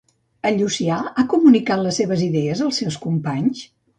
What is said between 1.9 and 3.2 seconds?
seves idees als seus